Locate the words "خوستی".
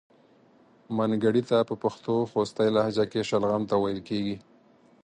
2.31-2.67